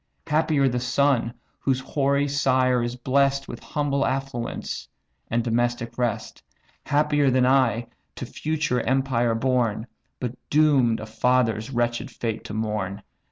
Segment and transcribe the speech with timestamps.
[0.25, 4.87] Happier the son, whose hoary sire is bless'd With humble affluence,
[5.29, 6.41] and domestic rest!
[6.87, 7.85] Happier than I,
[8.15, 9.85] to future empire born,
[10.19, 13.03] But doom'd a father's wretch'd fate to mourn!"